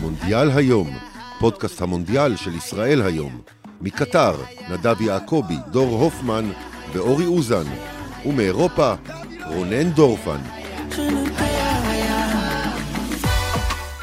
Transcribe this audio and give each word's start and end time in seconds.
מונדיאל 0.00 0.50
היום, 0.50 0.90
פודקאסט 1.40 1.82
המונדיאל 1.82 2.36
של 2.36 2.54
ישראל 2.54 3.02
היום. 3.02 3.40
מקטר, 3.80 4.34
נדב 4.70 5.00
יעקבי, 5.00 5.56
דור 5.70 6.02
הופמן 6.02 6.50
ואורי 6.92 7.26
אוזן. 7.26 7.64
ומאירופה, 8.26 8.94
רונן 9.46 9.90
דורפן. 9.90 10.38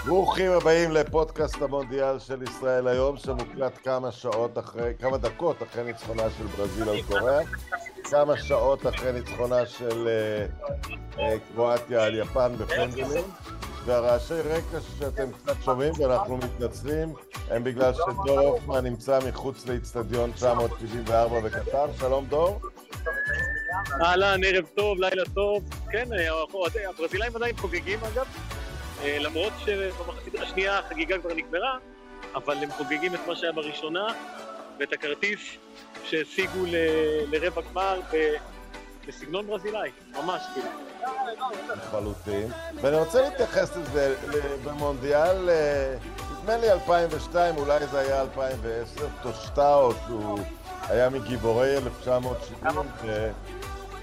ברוכים 0.05 0.51
הבאים 0.51 0.91
לפודקאסט 0.91 1.61
המונדיאל 1.61 2.19
של 2.19 2.43
ישראל 2.43 2.87
היום, 2.87 3.17
שמוקלט 3.17 3.79
כמה 3.83 4.11
שעות 4.11 4.57
אחרי, 4.57 4.93
כמה 4.99 5.17
דקות 5.17 5.63
אחרי 5.63 5.83
ניצחונה 5.83 6.23
של 6.37 6.45
ברזיל 6.45 6.89
על 6.89 7.01
קוריאה, 7.01 7.39
כמה 8.03 8.37
שעות 8.37 8.87
אחרי 8.87 9.11
ניצחונה 9.11 9.65
של 9.65 10.07
uh, 10.07 11.15
uh, 11.15 11.19
קרואטיה 11.53 12.03
על 12.03 12.15
יפן 12.15 12.51
בפנדלים, 12.57 13.23
והרעשי 13.85 14.33
רקע 14.33 14.77
שאתם 14.99 15.31
קצת 15.31 15.55
שומעים 15.65 15.93
ואנחנו 15.99 16.37
מתנצלים 16.37 17.13
הם 17.49 17.63
בגלל 17.63 17.93
שדור 17.93 18.39
הופמן 18.39 18.83
נמצא 18.83 19.19
מחוץ 19.27 19.67
לאיצטדיון 19.67 20.31
974 20.31 21.39
בקטר. 21.39 21.85
שלום 21.99 22.25
דור. 22.25 22.59
אהלן, 24.01 24.43
ערב 24.43 24.65
טוב, 24.75 24.99
לילה 24.99 25.23
טוב. 25.33 25.63
כן, 25.91 26.05
הברזילאים 26.89 27.35
עדיין 27.35 27.57
חוגגים 27.57 27.99
אגב. 27.99 28.25
אה, 29.03 29.17
למרות 29.19 29.53
שבמחצית 29.65 30.35
השנייה 30.35 30.79
החגיגה 30.79 31.17
כבר 31.17 31.33
נגמרה, 31.33 31.77
אבל 32.35 32.57
הם 32.57 32.71
חוגגים 32.71 33.15
את 33.15 33.19
מה 33.27 33.35
שהיה 33.35 33.51
בראשונה, 33.51 34.07
ואת 34.79 34.93
הכרטיס 34.93 35.39
שהשיגו 36.03 36.65
לרבע 37.31 37.61
גמר 37.71 37.99
בסגנון 39.07 39.47
ברזילאי, 39.47 39.89
ממש 40.13 40.41
כאילו. 40.53 40.69
לחלוטין. 41.75 42.51
ואני 42.81 42.97
רוצה 42.97 43.21
להתייחס 43.21 43.75
לזה 43.75 44.15
במונדיאל, 44.63 45.49
אה, 45.49 45.95
נדמה 46.39 46.57
לי 46.57 46.71
2002, 46.71 47.57
אולי 47.57 47.87
זה 47.87 47.99
היה 47.99 48.21
2010, 48.21 49.07
טושטאו, 49.23 49.91
שהוא 50.07 50.39
היה 50.89 51.09
מגיבורי 51.09 51.77
1970 51.77 53.33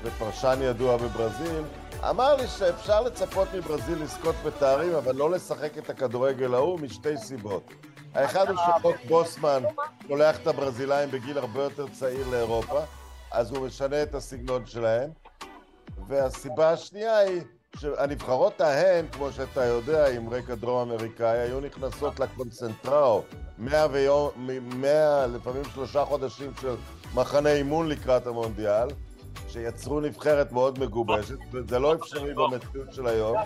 ופרשן 0.02 0.58
ידוע 0.62 0.96
בברזיל. 0.96 1.62
אמר 2.10 2.36
לי 2.36 2.46
שאפשר 2.46 3.00
לצפות 3.00 3.48
מברזיל 3.55 4.02
לזכות 4.02 4.34
בתארים, 4.46 4.94
אבל 4.94 5.16
לא 5.16 5.30
לשחק 5.30 5.78
את 5.78 5.90
הכדורגל 5.90 6.55
ההוא 6.55 6.80
משתי 6.80 7.16
סיבות. 7.16 7.70
האחד 8.14 8.48
הוא 8.50 8.56
שחוק 8.56 8.96
בוסמן 9.08 9.62
שולח 10.08 10.36
את 10.36 10.46
הברזילאים 10.46 11.10
בגיל 11.10 11.38
הרבה 11.38 11.62
יותר 11.62 11.86
צעיר 11.92 12.28
לאירופה, 12.30 12.80
אז 13.33 13.50
הוא 13.50 13.66
משנה 13.66 14.02
את 14.02 14.14
הסגנון 14.14 14.66
שלהם. 14.66 15.11
והסיבה 16.08 16.70
השנייה 16.70 17.19
היא 17.19 17.42
שהנבחרות 17.77 18.61
ההן, 18.61 19.06
כמו 19.12 19.33
שאתה 19.33 19.64
יודע, 19.64 20.08
עם 20.08 20.30
רקע 20.30 20.55
דרום 20.55 20.91
אמריקאי, 20.91 21.39
היו 21.39 21.61
נכנסות 21.61 22.20
לקונצנטראו, 22.20 23.22
מאה 23.58 23.86
ויום, 23.91 24.30
מאה, 24.62 25.27
לפעמים 25.27 25.62
שלושה 25.74 26.05
חודשים 26.05 26.52
של 26.61 26.74
מחנה 27.14 27.52
אימון 27.52 27.89
לקראת 27.89 28.27
המונדיאל, 28.27 28.89
שיצרו 29.48 30.00
נבחרת 30.00 30.52
מאוד 30.52 30.78
מגובשת, 30.78 31.39
וזה 31.52 31.78
לא 31.78 31.94
אפשרי 31.94 32.34
במציאות 32.34 32.92
של 32.92 33.06
היום. 33.06 33.36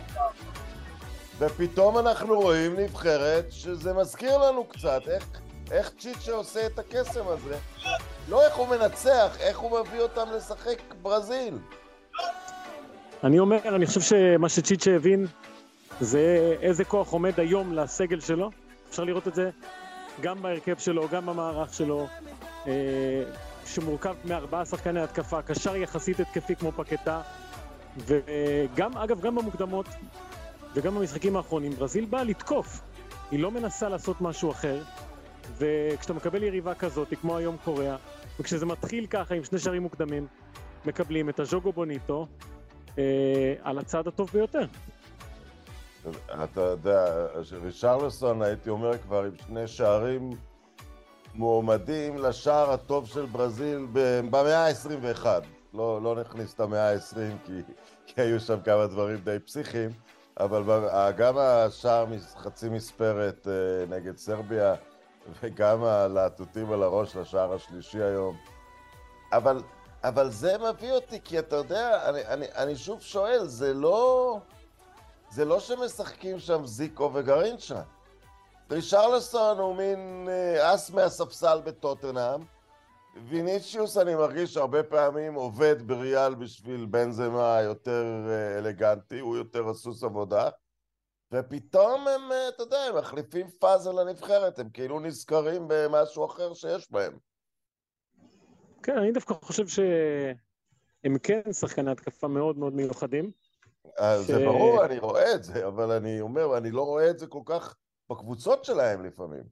ופתאום 1.38 1.98
אנחנו 1.98 2.40
רואים 2.40 2.76
נבחרת 2.80 3.44
שזה 3.50 3.92
מזכיר 3.92 4.38
לנו 4.38 4.64
קצת 4.64 5.00
איך, 5.08 5.28
איך 5.70 5.90
צ'יצ'ה 5.98 6.32
עושה 6.32 6.66
את 6.66 6.78
הקסם 6.78 7.28
הזה. 7.28 7.56
לא 8.28 8.46
איך 8.46 8.56
הוא 8.56 8.68
מנצח, 8.68 9.36
איך 9.40 9.58
הוא 9.58 9.80
מביא 9.80 10.00
אותם 10.00 10.26
לשחק 10.36 10.78
ברזיל. 11.02 11.58
אני 13.24 13.38
אומר, 13.38 13.58
אני 13.76 13.86
חושב 13.86 14.00
שמה 14.00 14.48
שצ'יצ'ה 14.48 14.90
הבין 14.90 15.26
זה 16.00 16.56
איזה 16.62 16.84
כוח 16.84 17.10
עומד 17.10 17.40
היום 17.40 17.72
לסגל 17.72 18.20
שלו. 18.20 18.50
אפשר 18.90 19.04
לראות 19.04 19.28
את 19.28 19.34
זה 19.34 19.50
גם 20.20 20.42
בהרכב 20.42 20.78
שלו, 20.78 21.08
גם 21.08 21.26
במערך 21.26 21.74
שלו. 21.74 22.06
אה, 22.66 22.72
שמורכב 23.66 24.14
מארבעה 24.24 24.64
שחקני 24.64 25.00
התקפה, 25.00 25.42
קשר 25.42 25.76
יחסית 25.76 26.20
התקפי 26.20 26.56
כמו 26.56 26.72
פקטה, 26.72 27.20
וגם, 27.96 28.96
אגב, 28.96 29.20
גם 29.20 29.34
במוקדמות 29.34 29.86
וגם 30.74 30.94
במשחקים 30.94 31.36
האחרונים, 31.36 31.72
ברזיל 31.72 32.04
באה 32.04 32.24
לתקוף. 32.24 32.80
היא 33.30 33.40
לא 33.40 33.50
מנסה 33.50 33.88
לעשות 33.88 34.20
משהו 34.20 34.50
אחר, 34.50 34.82
וכשאתה 35.58 36.12
מקבל 36.12 36.42
יריבה 36.42 36.74
כזאת, 36.74 37.08
כמו 37.20 37.36
היום 37.36 37.56
קוריאה, 37.64 37.96
וכשזה 38.40 38.66
מתחיל 38.66 39.06
ככה 39.06 39.34
עם 39.34 39.44
שני 39.44 39.58
שערים 39.58 39.82
מוקדמים, 39.82 40.26
מקבלים 40.84 41.28
את 41.28 41.40
הז'וגו 41.40 41.72
בוניטו 41.72 42.26
אה, 42.98 43.54
על 43.62 43.78
הצד 43.78 44.08
הטוב 44.08 44.30
ביותר. 44.32 44.66
אתה 46.44 46.60
יודע, 46.60 47.26
רישרלסון, 47.62 48.42
הייתי 48.42 48.70
אומר 48.70 48.98
כבר 48.98 49.24
עם 49.24 49.32
שני 49.46 49.68
שערים 49.68 50.30
מועמדים 51.34 52.18
לשער 52.18 52.70
הטוב 52.70 53.08
של 53.08 53.26
ברזיל 53.26 53.86
במאה 54.30 54.66
ה-21. 54.66 55.26
לא, 55.74 56.02
לא 56.02 56.16
נכניס 56.20 56.54
את 56.54 56.60
המאה 56.60 56.92
ה-20 56.92 57.46
כי, 57.46 57.52
כי 58.06 58.20
היו 58.20 58.40
שם 58.40 58.60
כמה 58.64 58.86
דברים 58.86 59.18
די 59.24 59.36
פסיכיים, 59.44 59.90
אבל 60.40 60.62
גם 61.16 61.38
השער 61.38 62.06
חצי 62.36 62.68
מספרת 62.68 63.48
אה, 63.48 63.96
נגד 63.96 64.16
סרביה 64.16 64.74
וגם 65.40 65.84
הלהטוטים 65.84 66.72
על 66.72 66.82
הראש 66.82 67.16
לשער 67.16 67.52
השלישי 67.54 68.02
היום. 68.02 68.36
אבל, 69.32 69.62
אבל 70.04 70.30
זה 70.30 70.56
מביא 70.58 70.92
אותי, 70.92 71.20
כי 71.24 71.38
אתה 71.38 71.56
יודע, 71.56 72.08
אני, 72.08 72.26
אני, 72.26 72.46
אני 72.54 72.76
שוב 72.76 73.00
שואל, 73.00 73.46
זה 73.46 73.74
לא, 73.74 74.38
זה 75.30 75.44
לא 75.44 75.60
שמשחקים 75.60 76.38
שם 76.38 76.66
זיקו 76.66 77.10
וגרינצ'ה. 77.14 77.82
רישרלסון 78.70 79.58
הוא 79.58 79.76
מין 79.76 80.28
אה, 80.28 80.74
אס 80.74 80.90
מהספסל 80.90 81.60
בטוטנאם. 81.64 82.40
ויניציוס, 83.28 83.96
אני 83.96 84.14
מרגיש 84.14 84.56
הרבה 84.56 84.82
פעמים 84.82 85.34
עובד 85.34 85.88
בריאל 85.88 86.34
בשביל 86.34 86.86
בנזמה 86.86 87.58
יותר 87.62 88.04
אה, 88.28 88.58
אלגנטי, 88.58 89.18
הוא 89.18 89.36
יותר 89.36 89.68
הסוס 89.68 90.04
עבודה. 90.04 90.48
ופתאום 91.32 92.08
הם, 92.08 92.32
אה, 92.32 92.48
אתה 92.48 92.62
יודע, 92.62 92.78
הם 92.78 92.96
מחליפים 92.98 93.46
פאזה 93.58 93.92
לנבחרת, 93.92 94.58
הם 94.58 94.70
כאילו 94.70 95.00
נזכרים 95.00 95.64
במשהו 95.68 96.26
אחר 96.26 96.54
שיש 96.54 96.92
בהם. 96.92 97.18
כן, 98.82 98.98
אני 98.98 99.12
דווקא 99.12 99.34
חושב 99.42 99.68
שהם 99.68 101.18
כן 101.22 101.52
שחקני 101.52 101.90
התקפה 101.90 102.28
מאוד 102.28 102.58
מאוד 102.58 102.74
מיוחדים. 102.74 103.30
ש... 103.86 104.26
זה 104.26 104.38
ברור, 104.44 104.84
אני 104.84 104.98
רואה 104.98 105.34
את 105.34 105.44
זה, 105.44 105.66
אבל 105.66 105.90
אני 105.90 106.20
אומר, 106.20 106.58
אני 106.58 106.70
לא 106.70 106.82
רואה 106.82 107.10
את 107.10 107.18
זה 107.18 107.26
כל 107.26 107.42
כך 107.44 107.76
בקבוצות 108.10 108.64
שלהם 108.64 109.04
לפעמים. 109.04 109.42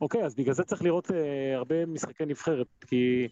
אוקיי, 0.00 0.24
אז 0.24 0.34
בגלל 0.34 0.54
זה 0.54 0.64
צריך 0.64 0.82
לראות 0.82 1.10
uh, 1.10 1.14
הרבה 1.54 1.86
משחקי 1.86 2.24
נבחרת, 2.26 2.66
כי 2.86 3.28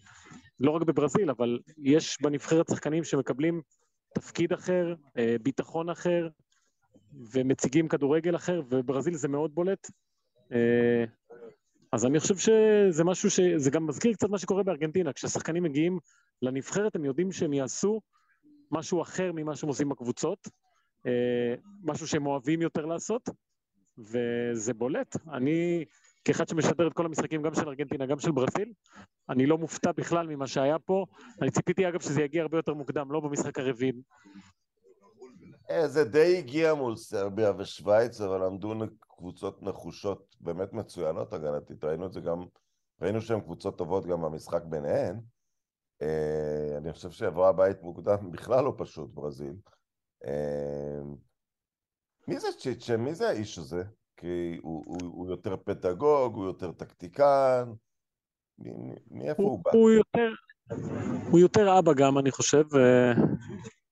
לא 0.59 0.71
רק 0.71 0.81
בברזיל, 0.81 1.29
אבל 1.29 1.59
יש 1.77 2.21
בנבחרת 2.21 2.69
שחקנים 2.69 3.03
שמקבלים 3.03 3.61
תפקיד 4.15 4.53
אחר, 4.53 4.93
uh, 5.07 5.19
ביטחון 5.41 5.89
אחר, 5.89 6.27
ומציגים 7.31 7.87
כדורגל 7.87 8.35
אחר, 8.35 8.61
וברזיל 8.69 9.13
זה 9.13 9.27
מאוד 9.27 9.55
בולט. 9.55 9.87
Uh, 10.49 10.53
אז 11.91 12.05
אני 12.05 12.19
חושב 12.19 12.37
שזה 12.37 13.03
משהו 13.03 13.29
ש... 13.29 13.39
זה 13.57 13.71
גם 13.71 13.87
מזכיר 13.87 14.13
קצת 14.13 14.29
מה 14.29 14.37
שקורה 14.37 14.63
בארגנטינה, 14.63 15.13
כששחקנים 15.13 15.63
מגיעים 15.63 15.99
לנבחרת 16.41 16.95
הם 16.95 17.05
יודעים 17.05 17.31
שהם 17.31 17.53
יעשו 17.53 18.01
משהו 18.71 19.01
אחר 19.01 19.31
ממה 19.33 19.55
שהם 19.55 19.69
עושים 19.69 19.89
בקבוצות, 19.89 20.47
משהו 21.83 22.07
שהם 22.07 22.25
אוהבים 22.25 22.61
יותר 22.61 22.85
לעשות, 22.85 23.29
וזה 23.97 24.73
בולט. 24.73 25.15
אני, 25.33 25.85
כאחד 26.25 26.47
שמשדר 26.47 26.87
את 26.87 26.93
כל 26.93 27.05
המשחקים, 27.05 27.41
גם 27.41 27.53
של 27.53 27.67
ארגנטינה, 27.67 28.05
גם 28.05 28.19
של 28.19 28.31
ברזיל, 28.31 28.73
אני 29.29 29.45
לא 29.45 29.57
מופתע 29.57 29.91
בכלל 29.91 30.27
ממה 30.27 30.47
שהיה 30.47 30.79
פה. 30.79 31.05
אני 31.41 31.51
ציפיתי, 31.51 31.87
אגב, 31.87 32.01
שזה 32.01 32.21
יגיע 32.21 32.41
הרבה 32.41 32.57
יותר 32.57 32.73
מוקדם, 32.73 33.11
לא 33.11 33.19
במשחק 33.19 33.59
הרביעי. 33.59 33.91
אה, 35.69 35.87
זה 35.87 36.03
די 36.03 36.37
הגיע 36.37 36.73
מול 36.73 36.95
סרביה 36.95 37.51
ושווייץ, 37.57 38.21
אבל 38.21 38.43
עמדו 38.43 38.73
קבוצות 38.99 39.63
נחושות 39.63 40.35
באמת 40.39 40.73
מצוינות 40.73 41.33
הגנתית. 41.33 41.83
ראינו 41.83 42.05
את 42.05 42.13
זה 42.13 42.21
גם, 42.21 42.45
ראינו 43.01 43.21
שהן 43.21 43.39
קבוצות 43.39 43.77
טובות 43.77 44.05
גם 44.05 44.21
במשחק 44.21 44.63
ביניהן. 44.63 45.19
אה, 46.01 46.77
אני 46.77 46.93
חושב 46.93 47.11
שעברה 47.11 47.53
בית 47.53 47.81
מוקדם 47.81 48.17
בכלל 48.31 48.63
לא 48.63 48.73
פשוט, 48.77 49.09
ברזיל. 49.13 49.55
אה, 50.25 51.01
מי 52.27 52.39
זה 52.39 52.47
צ'יצ'ה? 52.59 52.97
מי 52.97 53.15
זה 53.15 53.29
האיש 53.29 53.57
הזה? 53.57 53.83
כי 54.17 54.57
הוא, 54.61 54.83
הוא, 54.85 54.97
הוא 55.01 55.29
יותר 55.29 55.57
פדגוג, 55.57 56.35
הוא 56.35 56.45
יותר 56.45 56.71
טקטיקן, 56.71 57.71
מאיפה 59.11 59.43
הוא, 59.43 59.51
הוא 59.51 59.59
בא? 59.63 59.71
הוא 59.73 59.91
יותר, 59.91 60.31
הוא 61.31 61.39
יותר 61.39 61.79
אבא 61.79 61.93
גם, 61.93 62.17
אני 62.17 62.31
חושב, 62.31 62.63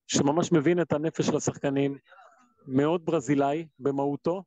שממש 0.08 0.52
מבין 0.52 0.82
את 0.82 0.94
הנפש 0.94 1.26
של 1.26 1.36
השחקנים, 1.36 1.98
מאוד 2.68 3.06
ברזילאי 3.06 3.68
במהותו, 3.80 4.44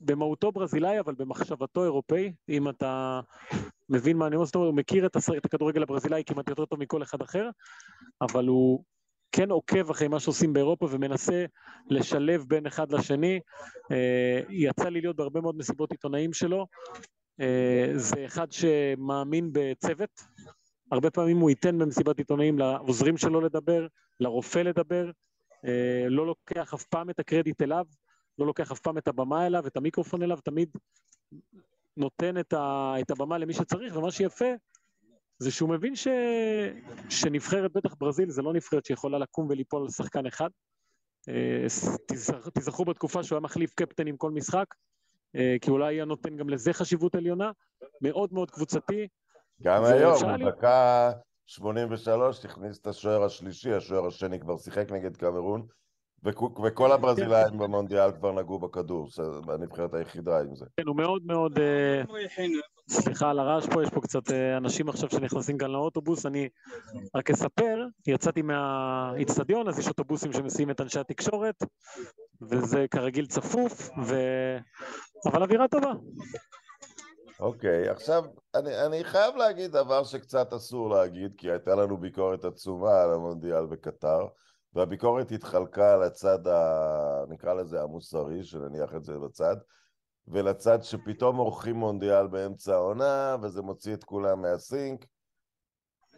במהותו 0.00 0.52
ברזילאי, 0.52 1.00
אבל 1.00 1.14
במחשבתו 1.14 1.84
אירופאי, 1.84 2.32
אם 2.48 2.68
אתה 2.68 3.20
מבין 3.88 4.16
מה 4.16 4.26
אני 4.26 4.36
אומר, 4.36 4.46
זאת 4.46 4.54
אומרת, 4.54 4.68
הוא 4.68 4.76
מכיר 4.76 5.06
את, 5.06 5.16
הכדורגל 5.44 5.82
הברזילאי 5.82 6.22
כמעט 6.26 6.48
יותר 6.48 6.64
טוב 6.64 6.80
מכל 6.80 7.02
אחד 7.02 7.22
אחר, 7.22 7.50
אבל 8.20 8.46
הוא 8.46 8.84
כן 9.32 9.50
עוקב 9.50 9.90
אחרי 9.90 10.08
מה 10.08 10.20
שעושים 10.20 10.52
באירופה 10.52 10.88
ומנסה 10.90 11.44
לשלב 11.90 12.44
בין 12.48 12.66
אחד 12.66 12.92
לשני. 12.92 13.40
אה, 13.92 14.40
יצא 14.48 14.88
לי 14.88 15.00
להיות 15.00 15.16
בהרבה 15.16 15.40
מאוד 15.40 15.56
מסיבות 15.56 15.90
עיתונאים 15.90 16.32
שלו. 16.32 16.66
אה, 17.40 17.92
זה 17.94 18.24
אחד 18.24 18.52
שמאמין 18.52 19.50
בצוות. 19.52 20.22
הרבה 20.92 21.10
פעמים 21.10 21.38
הוא 21.38 21.50
ייתן 21.50 21.78
במסיבת 21.78 22.18
עיתונאים 22.18 22.58
לעוזרים 22.58 23.16
שלו 23.16 23.40
לדבר, 23.40 23.86
לרופא 24.20 24.58
לדבר, 24.58 25.10
אה, 25.64 26.06
לא 26.08 26.26
לוקח 26.26 26.74
אף 26.74 26.84
פעם 26.84 27.10
את 27.10 27.18
הקרדיט 27.18 27.62
אליו, 27.62 27.84
לא 28.38 28.46
לוקח 28.46 28.72
אף 28.72 28.80
פעם 28.80 28.98
את 28.98 29.08
הבמה 29.08 29.46
אליו, 29.46 29.66
את 29.66 29.76
המיקרופון 29.76 30.22
אליו, 30.22 30.38
תמיד 30.44 30.68
נותן 31.96 32.38
את, 32.38 32.52
ה, 32.52 32.94
את 33.00 33.10
הבמה 33.10 33.38
למי 33.38 33.52
שצריך, 33.52 33.96
ומה 33.96 34.10
שיפה 34.10 34.54
זה 35.38 35.50
שהוא 35.50 35.68
מבין 35.68 35.96
ש... 35.96 36.08
שנבחרת, 37.08 37.72
בטח 37.72 37.94
ברזיל, 37.98 38.30
זה 38.30 38.42
לא 38.42 38.52
נבחרת 38.52 38.84
שיכולה 38.84 39.18
לקום 39.18 39.46
וליפול 39.50 39.82
על 39.82 39.88
שחקן 39.88 40.26
אחד. 40.26 40.48
אה, 41.28 41.66
תיזכרו 42.54 42.84
בתקופה 42.84 43.22
שהוא 43.22 43.36
היה 43.36 43.40
מחליף 43.40 43.74
קפטן 43.74 44.06
עם 44.06 44.16
כל 44.16 44.30
משחק, 44.30 44.66
אה, 45.36 45.56
כי 45.60 45.70
אולי 45.70 45.94
היה 45.94 46.04
נותן 46.04 46.36
גם 46.36 46.48
לזה 46.48 46.72
חשיבות 46.72 47.14
עליונה, 47.14 47.50
מאוד 48.02 48.32
מאוד 48.32 48.50
קבוצתי. 48.50 49.08
גם 49.62 49.84
היום, 49.84 50.44
דקה 50.46 51.12
83 51.46 52.44
הכניס 52.44 52.78
את 52.78 52.86
השוער 52.86 53.24
השלישי, 53.24 53.72
השוער 53.72 54.06
השני 54.06 54.40
כבר 54.40 54.56
שיחק 54.58 54.90
נגד 54.90 55.16
קמרון, 55.16 55.66
וכל 56.64 56.92
הברזילאים 56.92 57.50
כן. 57.50 57.58
במונדיאל 57.58 58.12
כבר 58.12 58.32
נגעו 58.32 58.58
בכדור, 58.58 59.08
הנבחרת 59.48 59.94
היחידה 59.94 60.40
עם 60.40 60.54
זה. 60.54 60.64
כן, 60.76 60.86
הוא 60.86 60.96
מאוד 60.96 61.22
מאוד... 61.26 61.58
אה, 61.58 62.02
סליחה 62.88 63.30
על 63.30 63.38
הרעש 63.38 63.66
פה, 63.66 63.82
יש 63.82 63.90
פה 63.90 64.00
קצת 64.00 64.30
אה, 64.32 64.56
אנשים 64.56 64.88
עכשיו 64.88 65.10
שנכנסים 65.10 65.58
כאן 65.58 65.70
לאוטובוס. 65.70 66.26
אני 66.26 66.48
רק 67.14 67.30
אספר, 67.30 67.86
יצאתי 68.06 68.42
מהאיצטדיון, 68.42 69.68
אז 69.68 69.78
יש 69.78 69.88
אוטובוסים 69.88 70.32
שמסיעים 70.32 70.70
את 70.70 70.80
אנשי 70.80 70.98
התקשורת, 71.00 71.62
וזה 72.42 72.86
כרגיל 72.90 73.26
צפוף, 73.26 73.90
ו... 74.06 74.14
אבל 75.26 75.42
אווירה 75.42 75.68
טובה. 75.68 75.92
אוקיי, 77.40 77.88
okay, 77.88 77.90
עכשיו, 77.90 78.24
אני, 78.54 78.86
אני 78.86 79.04
חייב 79.04 79.36
להגיד 79.36 79.70
דבר 79.70 80.04
שקצת 80.04 80.52
אסור 80.52 80.90
להגיד, 80.90 81.34
כי 81.36 81.50
הייתה 81.50 81.74
לנו 81.74 81.96
ביקורת 81.96 82.44
עצומה 82.44 83.02
על 83.02 83.12
המונדיאל 83.12 83.66
בקטר. 83.66 84.26
והביקורת 84.72 85.32
התחלקה 85.32 85.96
לצד, 85.96 86.46
ה... 86.46 87.24
נקרא 87.28 87.54
לזה 87.54 87.82
המוסרי, 87.82 88.44
שנניח 88.44 88.94
את 88.94 89.04
זה 89.04 89.18
בצד, 89.18 89.56
ולצד 90.28 90.78
שפתאום 90.82 91.36
עורכים 91.36 91.76
מונדיאל 91.76 92.26
באמצע 92.26 92.74
העונה, 92.74 93.36
וזה 93.42 93.62
מוציא 93.62 93.94
את 93.94 94.04
כולם 94.04 94.42
מהסינק, 94.42 95.06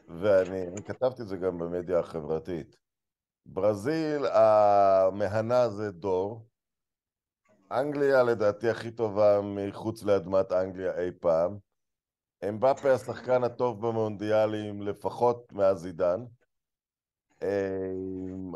ואני 0.08 0.82
כתבתי 0.84 1.23
את 1.23 1.28
זה 1.28 1.37
גם 1.37 1.58
במדיה 1.58 1.99
החברתית. 1.99 2.76
ברזיל, 3.46 4.26
המהנה 4.26 5.69
זה 5.69 5.90
דור. 5.90 6.50
אנגליה 7.72 8.22
לדעתי 8.22 8.70
הכי 8.70 8.90
טובה 8.90 9.40
מחוץ 9.43 10.02
לאדמת 10.02 10.52
אנגליה 10.52 10.99
אי 10.99 11.11
פעם. 11.20 11.58
אמבפה 12.49 12.93
השחקן 12.93 13.44
הטוב 13.44 13.87
במונדיאלים 13.87 14.82
לפחות 14.82 15.52
מאז 15.52 15.87
עידן. 15.87 16.25
אה, 17.43 17.90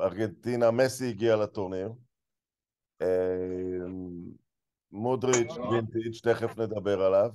ארגנטינה, 0.01 0.71
מסי 0.71 1.09
הגיע 1.09 1.37
לטורניר. 1.37 1.93
אה, 3.03 3.07
מודריץ', 4.93 5.57
וינטיץ', 5.71 6.21
תכף 6.23 6.59
נדבר 6.59 7.03
עליו. 7.03 7.31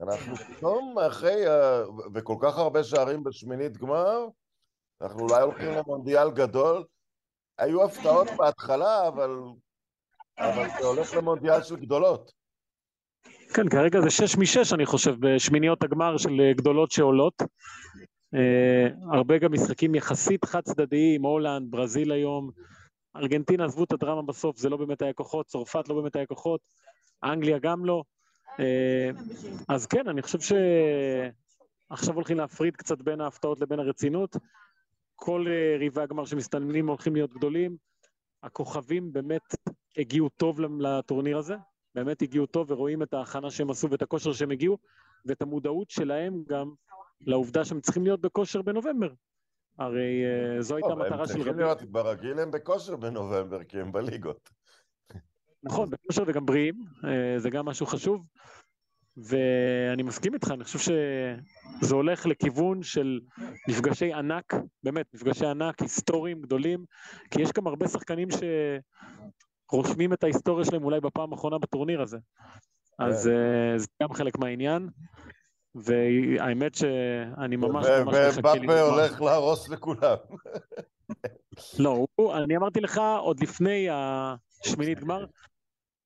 אנחנו 0.00 0.36
פתאום 0.36 0.98
אחרי, 0.98 1.44
וכל 2.14 2.36
כך 2.40 2.58
הרבה 2.58 2.84
שערים 2.84 3.24
בשמינית 3.24 3.76
גמר, 3.76 4.26
אנחנו 5.00 5.20
אולי 5.20 5.42
הולכים 5.42 5.70
למונדיאל 5.70 6.30
גדול. 6.30 6.84
היו 7.58 7.84
הפתעות 7.84 8.28
בהתחלה, 8.38 9.08
אבל, 9.08 9.30
אבל 10.38 10.68
זה 10.80 10.86
הולך 10.86 11.14
למונדיאל 11.14 11.62
של 11.62 11.76
גדולות. 11.76 12.32
כן, 13.54 13.68
כרגע 13.68 14.00
זה 14.00 14.10
שש 14.10 14.36
משש, 14.36 14.72
אני 14.72 14.86
חושב, 14.86 15.14
בשמיניות 15.20 15.82
הגמר 15.82 16.16
של 16.16 16.52
גדולות 16.56 16.90
שעולות. 16.90 17.42
אה, 18.34 18.88
הרבה 19.12 19.38
גם 19.38 19.52
משחקים 19.52 19.94
יחסית 19.94 20.44
חד 20.44 20.60
צדדיים, 20.60 21.22
הולנד, 21.22 21.70
ברזיל 21.70 22.12
היום, 22.12 22.50
ארגנטינה 23.16 23.64
עזבו 23.64 23.84
את 23.84 23.92
הדרמה 23.92 24.22
בסוף, 24.22 24.58
זה 24.58 24.68
לא 24.68 24.76
באמת 24.76 25.02
היה 25.02 25.12
כוחות, 25.12 25.46
צרפת 25.46 25.88
לא 25.88 25.94
באמת 25.94 26.16
היה 26.16 26.26
כוחות, 26.26 26.60
אנגליה 27.24 27.58
גם 27.58 27.84
לא. 27.84 28.02
אה, 28.60 29.10
אז 29.68 29.86
כן, 29.86 30.08
אני 30.08 30.22
חושב 30.22 30.38
שעכשיו 31.90 32.14
הולכים 32.14 32.36
להפריד 32.36 32.76
קצת 32.76 32.98
בין 32.98 33.20
ההפתעות 33.20 33.60
לבין 33.60 33.78
הרצינות. 33.78 34.36
כל 35.16 35.46
אה, 35.48 35.76
ריבי 35.78 36.00
הגמר 36.00 36.24
שמסתננים 36.24 36.88
הולכים 36.88 37.14
להיות 37.14 37.34
גדולים. 37.34 37.76
הכוכבים 38.42 39.12
באמת 39.12 39.54
הגיעו 39.96 40.28
טוב 40.28 40.60
לטורניר 40.60 41.38
הזה, 41.38 41.54
באמת 41.94 42.22
הגיעו 42.22 42.46
טוב 42.46 42.70
ורואים 42.70 43.02
את 43.02 43.14
ההכנה 43.14 43.50
שהם 43.50 43.70
עשו 43.70 43.90
ואת 43.90 44.02
הכושר 44.02 44.32
שהם 44.32 44.50
הגיעו, 44.50 44.78
ואת 45.26 45.42
המודעות 45.42 45.90
שלהם 45.90 46.42
גם 46.48 46.70
לעובדה 47.20 47.64
שהם 47.64 47.80
צריכים 47.80 48.04
להיות 48.04 48.20
בכושר 48.20 48.62
בנובמבר. 48.62 49.12
הרי 49.78 50.22
uh, 50.58 50.62
זו 50.62 50.76
הייתה 50.76 50.92
המטרה 50.92 51.08
של 51.08 51.14
רבי... 51.14 51.22
הם 51.22 51.26
צריכים 51.26 51.58
להיות, 51.58 51.82
ברגיל 51.82 52.38
הם 52.38 52.50
בכושר 52.50 52.96
בנובמבר, 52.96 53.64
כי 53.64 53.80
הם 53.80 53.92
בליגות. 53.92 54.50
נכון, 55.62 55.90
בכושר 55.90 56.22
וגם 56.26 56.46
בריאים, 56.46 56.74
uh, 57.00 57.06
זה 57.38 57.50
גם 57.50 57.66
משהו 57.66 57.86
חשוב. 57.86 58.26
ואני 59.16 60.02
מסכים 60.02 60.34
איתך, 60.34 60.50
אני 60.50 60.64
חושב 60.64 60.78
שזה 60.78 61.94
הולך 61.94 62.26
לכיוון 62.26 62.82
של 62.82 63.20
מפגשי 63.68 64.12
ענק, 64.12 64.54
באמת, 64.82 65.06
מפגשי 65.14 65.46
ענק, 65.46 65.80
היסטוריים 65.80 66.42
גדולים, 66.42 66.84
כי 67.30 67.42
יש 67.42 67.52
גם 67.52 67.66
הרבה 67.66 67.88
שחקנים 67.88 68.28
שרושמים 69.70 70.12
את 70.12 70.24
ההיסטוריה 70.24 70.64
שלהם 70.64 70.84
אולי 70.84 71.00
בפעם 71.00 71.32
האחרונה 71.32 71.58
בטורניר 71.58 72.02
הזה. 72.02 72.18
אז 72.98 73.26
uh, 73.26 73.78
זה 73.78 73.86
גם 74.02 74.12
חלק 74.12 74.38
מהעניין. 74.38 74.88
והאמת 75.74 76.74
שאני 76.74 77.56
ממש 77.56 77.86
ממש 77.86 78.38
מחכה 78.38 78.54
לי... 78.54 78.66
ובאפה 78.66 78.80
הולך 78.80 79.22
להרוס 79.22 79.68
לכולם. 79.68 80.16
לא, 81.78 82.06
אני 82.42 82.56
אמרתי 82.56 82.80
לך 82.80 83.00
עוד 83.18 83.40
לפני 83.40 83.88
השמינית 83.90 85.00
גמר, 85.00 85.26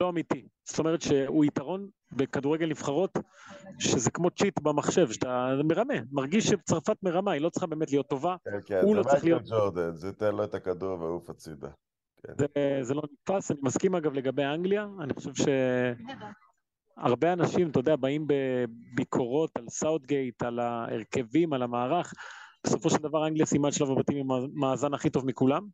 לא 0.01 0.09
אמיתי. 0.09 0.49
זאת 0.65 0.79
אומרת 0.79 1.03
שהוא 1.03 1.45
יתרון 1.45 1.89
בכדורגל 2.13 2.67
נבחרות, 2.67 3.19
שזה 3.79 4.11
כמו 4.11 4.31
צ'יט 4.31 4.61
במחשב, 4.61 5.13
שאתה 5.13 5.51
מרמה, 5.65 5.95
מרגיש 6.13 6.47
שצרפת 6.47 6.97
מרמה, 7.03 7.33
היא 7.33 7.41
לא 7.41 7.49
צריכה 7.49 7.67
באמת 7.67 7.91
להיות 7.91 8.09
טובה. 8.09 8.37
כן, 8.45 8.59
כן, 8.67 8.81
הוא 8.83 8.97
לא 8.97 9.03
צריך 9.03 9.25
להיות... 9.25 9.47
זה 9.47 9.55
מייקל 9.55 9.65
ג'ורדן, 9.65 9.97
זה 9.97 10.13
תן 10.13 10.35
לו 10.35 10.45
את 10.45 10.55
הכדור 10.55 11.01
ועוף 11.01 11.31
הצידה. 11.31 11.69
כן. 12.23 12.33
זה, 12.39 12.47
זה 12.83 12.95
לא 12.95 13.03
נתפס, 13.13 13.51
אני 13.51 13.59
מסכים 13.63 13.95
אגב 13.95 14.13
לגבי 14.13 14.45
אנגליה, 14.45 14.87
אני 15.01 15.15
חושב 15.15 15.35
ש... 15.35 15.45
הרבה 16.97 17.33
אנשים, 17.33 17.71
אתה 17.71 17.79
יודע, 17.79 17.97
באים 17.97 18.27
בביקורות 18.27 19.51
על 19.57 19.65
סאוטגייט, 19.69 20.43
על 20.43 20.59
ההרכבים, 20.59 21.53
על 21.53 21.63
המערך. 21.63 22.13
בסופו 22.65 22.91
של 22.91 22.97
דבר 22.97 23.27
אנגליה 23.27 23.47
סיימה 23.47 23.69
את 23.69 23.73
שלב 23.73 23.91
הבתים 23.91 24.17
עם 24.17 24.31
המאזן 24.31 24.95
הכי 24.95 25.11
טוב 25.11 25.27
מכולם. 25.27 25.67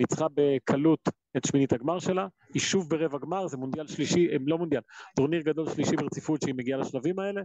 ניצחה 0.00 0.26
בקלות 0.34 1.08
את 1.36 1.44
שמינית 1.44 1.72
הגמר 1.72 1.98
שלה, 1.98 2.26
היא 2.54 2.62
שוב 2.62 2.90
ברבע 2.90 3.18
גמר, 3.18 3.46
זה 3.46 3.56
מונדיאל 3.56 3.86
שלישי, 3.86 4.28
הם 4.34 4.48
לא 4.48 4.58
מונדיאל, 4.58 4.82
טורניר 5.16 5.42
גדול 5.42 5.68
שלישי 5.68 5.96
ברציפות 5.96 6.42
שהיא 6.42 6.54
מגיעה 6.54 6.78
לשלבים 6.78 7.18
האלה. 7.18 7.42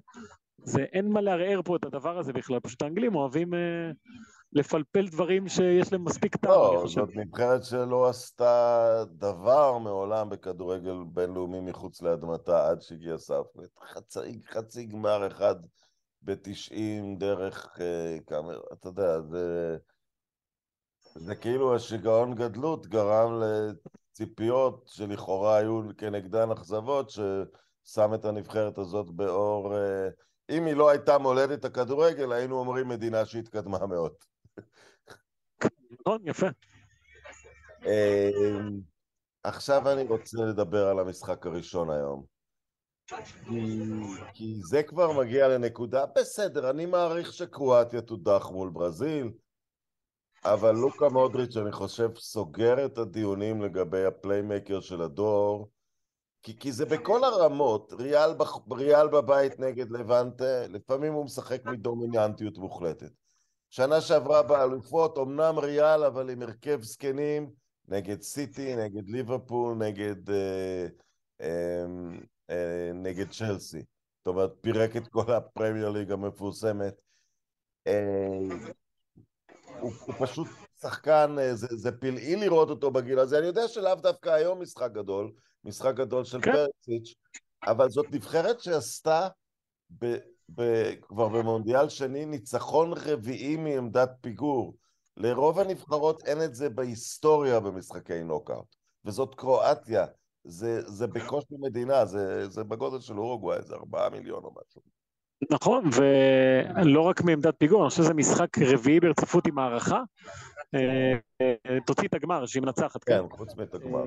זה 0.64 0.84
אין 0.94 1.10
מה 1.10 1.22
לערער 1.22 1.62
פה 1.66 1.76
את 1.76 1.86
הדבר 1.86 2.18
הזה 2.18 2.34
בכלל, 2.34 2.60
פשוט 2.60 2.82
האנגלים 2.82 3.16
אוהבים 3.16 3.54
אה, 3.54 3.60
לפלפל 4.54 5.08
דברים 5.08 5.48
שיש 5.48 5.94
להם 5.94 6.04
מספיק 6.04 6.36
טעם, 6.36 6.52
לא, 6.52 6.84
זאת 6.88 7.10
נבחרת 7.16 7.64
שלא 7.64 8.10
עשתה 8.10 9.04
דבר 9.12 9.78
מעולם 9.78 10.30
בכדורגל 10.30 10.96
בינלאומי 11.14 11.60
מחוץ 11.60 12.02
לאדמתה 12.02 12.70
עד 12.70 12.82
שהגיע 12.82 13.18
סאפנט. 13.18 13.70
חצי, 13.94 14.20
חצי 14.50 14.86
גמר 14.86 15.28
אחד 15.28 15.56
בתשעים 16.22 17.18
דרך 17.18 17.78
אה, 17.82 18.18
כמה, 18.28 18.54
אתה 18.74 18.90
יודע, 18.90 19.22
זה... 19.22 19.78
זה 21.18 21.36
כאילו 21.36 21.76
השיגעון 21.76 22.36
גדלות 22.36 22.88
גרם 22.88 23.42
לציפיות 23.42 24.84
שלכאורה 24.88 25.58
היו 25.58 25.82
כנגדן 25.98 26.52
אכזבות, 26.52 27.10
ששם 27.10 28.14
את 28.14 28.26
הנבחרת 28.26 28.78
הזאת 28.78 29.10
באור... 29.10 29.78
אה, 29.78 30.08
אם 30.50 30.66
היא 30.66 30.76
לא 30.76 30.90
הייתה 30.90 31.18
מולדת 31.18 31.66
הכדורגל, 31.66 32.32
היינו 32.32 32.60
אומרים 32.60 32.88
מדינה 32.88 33.26
שהתקדמה 33.26 33.86
מאוד. 33.86 34.14
נכון, 36.00 36.22
יפה. 36.26 36.48
אמ, 37.86 38.80
עכשיו 39.44 39.92
אני 39.92 40.04
רוצה 40.04 40.38
לדבר 40.42 40.88
על 40.88 41.00
המשחק 41.00 41.46
הראשון 41.46 41.90
היום. 41.90 42.24
כי, 43.08 43.84
כי 44.34 44.56
זה 44.70 44.84
כבר 44.84 45.12
מגיע 45.12 45.48
לנקודה, 45.48 46.06
בסדר, 46.16 46.70
אני 46.70 46.86
מעריך 46.86 47.34
שקרואטיה 47.34 48.02
תודח 48.02 48.50
מול 48.52 48.70
ברזיל, 48.70 49.32
אבל 50.46 50.72
לוקה 50.72 51.10
מודריץ', 51.10 51.58
אני 51.58 51.72
חושב, 51.72 52.10
סוגר 52.18 52.86
את 52.86 52.98
הדיונים 52.98 53.62
לגבי 53.62 54.06
הפליימקר 54.06 54.80
של 54.82 55.02
הדור, 55.02 55.70
כי, 56.44 56.60
כי 56.60 56.72
זה 56.72 56.86
בכל 56.86 57.24
הרמות, 57.24 57.94
ריאל, 57.94 58.32
ריאל 58.72 59.08
בבית 59.08 59.60
נגד 59.60 59.92
לבנטה, 59.92 60.68
לפעמים 60.68 61.14
הוא 61.14 61.26
משחק 61.26 61.66
מדומיננטיות 61.66 62.58
מוחלטת. 62.58 63.12
שנה 63.70 64.02
שעברה 64.02 64.44
באלופות, 64.44 65.18
אמנם 65.18 65.60
ריאל, 65.60 66.04
אבל 66.04 66.30
עם 66.30 66.42
הרכב 66.42 66.82
זקנים, 66.82 67.50
נגד 67.88 68.22
סיטי, 68.22 68.76
נגד 68.76 69.10
ליברפול, 69.10 69.76
נגד, 69.76 70.30
אה, 70.30 70.88
אה, 71.42 71.86
אה, 72.50 72.92
נגד 72.94 73.30
צ'לסי. 73.32 73.84
זאת 74.18 74.28
אומרת, 74.28 74.52
פירק 74.62 74.98
את 74.98 75.08
כל 75.08 75.34
הפרמייר 75.34 75.90
ליג 75.90 76.12
המפורסמת. 76.12 77.02
הוא, 79.82 79.92
הוא 80.06 80.16
פשוט 80.20 80.48
שחקן, 80.82 81.36
אה, 81.40 81.56
זה, 81.56 81.68
זה 81.72 81.92
פלאי 81.92 82.36
לראות 82.36 82.70
אותו 82.70 82.92
בגיל 82.92 83.20
הזה. 83.20 83.40
אני 83.40 83.46
יודע 83.48 83.68
שלאו 83.68 83.96
דווקא 83.96 84.30
היום 84.30 84.62
משחק 84.62 84.92
גדול, 84.92 85.32
משחק 85.64 85.96
גדול 85.96 86.24
של 86.24 86.42
כן. 86.42 86.52
פרציץ', 86.52 87.16
אבל 87.68 87.90
זאת 87.90 88.06
נבחרת 88.12 88.60
שעשתה 88.60 89.28
ב, 90.00 90.16
ב, 90.56 90.62
כבר 91.02 91.30
במונדיאל 91.30 91.90
שני 91.90 92.26
ניצחון 92.26 92.94
רביעי 92.94 93.56
מעמדת 93.58 94.10
פיגור. 94.22 94.76
לרוב 95.18 95.60
הנבחרות 95.60 96.24
אין 96.26 96.44
את 96.44 96.56
זה 96.56 96.70
בהיסטוריה 96.70 97.60
במשחקי 97.60 98.24
נוקאוט, 98.24 98.76
וזאת 99.06 99.36
קרואטיה. 99.36 100.06
זה, 100.48 100.82
זה 100.90 101.08
בקושי 101.08 101.56
מדינה, 101.60 102.06
זה, 102.06 102.50
זה 102.50 102.64
בגודל 102.64 103.00
של 103.00 103.20
אורוגוואי, 103.20 103.62
זה 103.62 103.76
ארבעה 103.76 104.10
מיליון 104.10 104.44
או 104.44 104.52
משהו. 104.52 104.82
נכון, 105.52 105.90
ולא 105.96 107.02
רק 107.02 107.22
מעמדת 107.22 107.56
פיגור, 107.58 107.82
אני 107.82 107.90
חושב 107.90 108.04
שזה 108.04 108.14
משחק 108.14 108.58
רביעי 108.60 109.00
ברציפות 109.00 109.48
עם 109.48 109.60
הערכה. 109.60 110.04
אה, 110.76 111.14
אה, 111.42 111.78
תוציא 111.86 112.08
את 112.08 112.14
הגמר 112.14 112.46
שהיא 112.46 112.64
מנצחת. 112.64 113.04
כן, 113.04 113.22
חוץ 113.32 113.56
מאת 113.56 113.74
הגמר. 113.74 114.04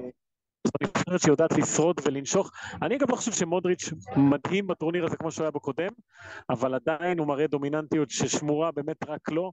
זו 0.66 0.72
נבחרת 0.82 1.20
שיודעת 1.20 1.52
לשרוד 1.52 2.00
ולנשוך. 2.04 2.50
אני 2.82 2.96
אגב 2.96 3.10
לא 3.10 3.16
חושב 3.16 3.32
שמודריץ' 3.32 3.90
מדהים 4.16 4.66
בטורניר 4.66 5.04
הזה 5.04 5.16
כמו 5.16 5.30
שהוא 5.30 5.44
היה 5.44 5.50
בקודם, 5.50 5.88
אבל 6.50 6.74
עדיין 6.74 7.18
הוא 7.18 7.26
מראה 7.26 7.46
דומיננטיות 7.46 8.10
ששמורה 8.10 8.70
באמת 8.72 8.96
רק 9.08 9.30
לו. 9.30 9.52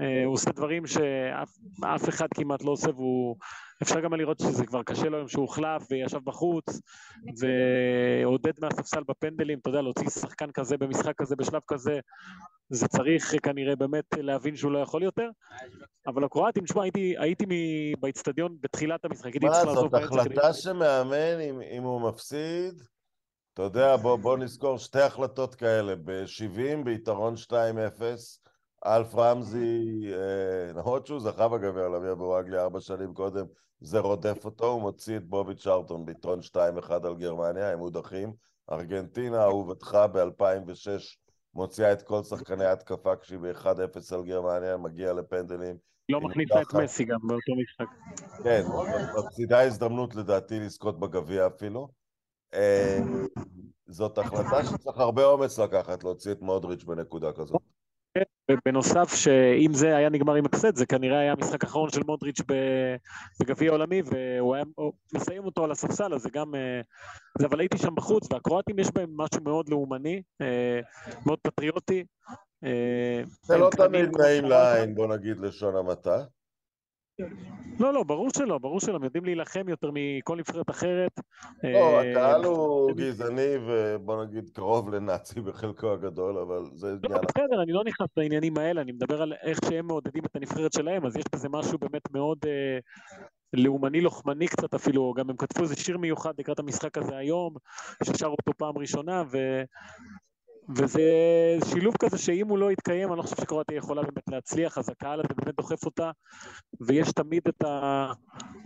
אה, 0.00 0.24
הוא 0.24 0.34
עושה 0.34 0.52
דברים 0.52 0.86
שאף 0.86 2.08
אחד 2.08 2.26
כמעט 2.34 2.62
לא 2.62 2.70
עושה, 2.70 2.90
והוא... 2.90 3.36
אפשר 3.82 4.00
גם 4.00 4.14
לראות 4.14 4.38
שזה 4.38 4.66
כבר 4.66 4.82
קשה 4.82 5.08
לו 5.08 5.16
היום 5.16 5.28
שהוא 5.28 5.42
הוחלף 5.42 5.82
וישב 5.90 6.18
בחוץ, 6.24 6.80
ועודד 7.38 8.52
מהספסל 8.60 9.02
בפנדלים, 9.08 9.58
אתה 9.58 9.70
יודע, 9.70 9.82
להוציא 9.82 10.10
שחקן 10.10 10.50
כזה 10.50 10.76
במשחק 10.76 11.12
כזה 11.16 11.36
בשלב 11.36 11.60
כזה, 11.68 12.00
זה 12.68 12.88
צריך 12.88 13.34
כנראה 13.42 13.76
באמת 13.76 14.04
להבין 14.16 14.56
שהוא 14.56 14.72
לא 14.72 14.78
יכול 14.78 15.02
יותר, 15.02 15.28
אבל 16.06 16.24
הקרואטים, 16.24 16.64
תשמע, 16.64 16.82
הייתי, 16.82 17.14
הייתי 17.18 17.46
באיצטדיון 18.00 18.56
בתחילת 18.60 19.04
המשחק, 19.04 19.32
הייתי 19.32 19.46
צריך 19.46 19.66
לעזוב 19.66 19.92
באמצע. 19.92 20.16
מה, 20.16 20.22
זאת 20.22 20.32
החלטה 20.32 20.52
שמאמן 20.52 21.40
אם, 21.40 21.60
אם 21.60 21.82
הוא 21.82 22.08
מפסיד? 22.08 22.82
אתה 23.54 23.62
יודע, 23.62 23.96
בוא, 23.96 24.16
בוא 24.16 24.38
נזכור 24.38 24.78
שתי 24.78 25.00
החלטות 25.00 25.54
כאלה, 25.54 25.94
ב-70 26.04 26.84
ביתרון 26.84 27.34
2-0, 27.36 27.52
אלף 28.86 29.14
רמזי, 29.14 30.02
אה, 30.12 30.72
למרות 30.72 31.06
שהוא 31.06 31.20
זכה 31.20 31.48
בגביע 31.48 31.82
העולמי 31.82 32.14
בוואגלי 32.14 32.58
ארבע 32.58 32.80
שנים 32.80 33.14
קודם, 33.14 33.46
זה 33.80 33.98
רודף 33.98 34.44
אותו, 34.44 34.66
הוא 34.66 34.80
מוציא 34.80 35.16
את 35.16 35.24
בובי 35.24 35.54
צ'ארטון 35.54 36.04
ביתרון 36.04 36.40
2-1 36.40 36.90
על 37.04 37.14
גרמניה, 37.14 37.72
הם 37.72 37.78
מודחים. 37.78 38.32
ארגנטינה, 38.72 39.42
אהובתך 39.42 39.98
ב-2006, 40.12 41.16
מוציאה 41.54 41.92
את 41.92 42.02
כל 42.02 42.22
שחקני 42.22 42.64
ההתקפה 42.64 43.16
כשהיא 43.16 43.38
ב-1-0 43.38 44.14
על 44.14 44.24
גרמניה, 44.24 44.76
מגיע 44.76 45.12
לפנדלים. 45.12 45.76
לא 46.08 46.20
מכניסה 46.20 46.62
את 46.62 46.74
מסי 46.74 47.04
גם 47.04 47.18
באותו 47.22 47.52
משחק. 47.62 47.94
כן, 48.44 48.62
מפסידה 49.18 49.62
הזדמנות 49.62 50.14
לדעתי 50.14 50.60
לזכות 50.60 51.00
בגביע 51.00 51.46
אפילו. 51.46 51.88
אה, 52.54 52.98
זאת 53.86 54.18
החלטה 54.18 54.64
שצריך 54.64 54.98
הרבה 54.98 55.24
אומץ 55.24 55.58
לקחת, 55.58 56.04
להוציא 56.04 56.32
את 56.32 56.40
מודריץ' 56.40 56.84
בנקודה 56.84 57.32
כזאת. 57.32 57.62
ובנוסף, 58.50 59.14
שאם 59.14 59.74
זה 59.74 59.96
היה 59.96 60.08
נגמר 60.08 60.34
עם 60.34 60.44
הפסד, 60.46 60.76
זה 60.76 60.86
כנראה 60.86 61.18
היה 61.18 61.32
המשחק 61.32 61.64
האחרון 61.64 61.90
של 61.90 62.02
מודריץ' 62.06 62.40
בגביע 63.40 63.70
העולמי, 63.70 64.02
והוא 64.04 64.54
היה 64.54 64.64
מסיים 65.14 65.44
אותו 65.44 65.64
על 65.64 65.70
הספסל, 65.70 66.14
אז 66.14 66.22
זה 66.22 66.28
גם... 66.32 66.54
אה, 66.54 66.80
זה, 67.38 67.46
אבל 67.46 67.60
הייתי 67.60 67.78
שם 67.78 67.94
בחוץ, 67.94 68.32
והקרואטים 68.32 68.78
יש 68.78 68.90
בהם 68.94 69.10
משהו 69.16 69.42
מאוד 69.42 69.68
לאומני, 69.68 70.22
אה, 70.40 70.80
מאוד 71.26 71.38
פטריוטי. 71.42 72.04
אה, 72.64 73.22
זה 73.42 73.58
לא 73.58 73.70
תמיד 73.76 74.16
נעים 74.18 74.44
לעין, 74.44 74.94
בוא 74.94 75.06
נגיד 75.06 75.40
לשון 75.40 75.76
המעטה. 75.76 76.24
לא, 77.80 77.92
לא, 77.92 78.02
ברור 78.02 78.30
שלא, 78.36 78.58
ברור 78.58 78.80
שלא, 78.80 78.96
הם 78.96 79.04
יודעים 79.04 79.24
להילחם 79.24 79.68
יותר 79.68 79.90
מכל 79.94 80.36
נבחרת 80.36 80.70
אחרת. 80.70 81.20
לא, 81.64 82.00
הקהל 82.00 82.44
הוא 82.44 82.92
גזעני 82.92 83.54
ובוא 83.66 84.24
נגיד 84.24 84.50
קרוב 84.50 84.94
לנאצי 84.94 85.40
בחלקו 85.40 85.92
הגדול, 85.92 86.38
אבל 86.38 86.64
זה 86.74 86.96
לא, 87.02 87.18
בסדר, 87.28 87.62
אני 87.62 87.72
לא 87.72 87.84
נכנס 87.84 88.08
לעניינים 88.16 88.58
האלה, 88.58 88.80
אני 88.80 88.92
מדבר 88.92 89.22
על 89.22 89.32
איך 89.42 89.58
שהם 89.68 89.86
מעודדים 89.86 90.24
את 90.24 90.36
הנבחרת 90.36 90.72
שלהם, 90.72 91.06
אז 91.06 91.16
יש 91.16 91.24
בזה 91.34 91.48
משהו 91.48 91.78
באמת 91.78 92.10
מאוד 92.12 92.38
אה, 92.46 92.78
לאומני-לוחמני 93.52 94.48
קצת 94.48 94.74
אפילו, 94.74 95.14
גם 95.16 95.30
הם 95.30 95.36
כתבו 95.36 95.62
איזה 95.62 95.76
שיר 95.76 95.98
מיוחד 95.98 96.32
לקראת 96.38 96.58
המשחק 96.58 96.98
הזה 96.98 97.16
היום, 97.16 97.54
ששרו 98.04 98.30
אותו 98.30 98.52
פעם 98.58 98.78
ראשונה, 98.78 99.22
ו... 99.32 99.38
וזה 100.68 101.02
שילוב 101.70 101.94
כזה 101.96 102.18
שאם 102.18 102.48
הוא 102.48 102.58
לא 102.58 102.72
יתקיים, 102.72 103.08
אני 103.08 103.18
לא 103.18 103.22
חושב 103.22 103.36
שקרואטיה 103.36 103.76
יכולה 103.76 104.02
באמת 104.02 104.28
להצליח, 104.28 104.78
אז 104.78 104.88
הקהל 104.88 105.20
הזה 105.20 105.34
באמת 105.36 105.56
דוחף 105.56 105.84
אותה, 105.84 106.10
ויש 106.80 107.12
תמיד 107.12 107.42
את 107.48 107.64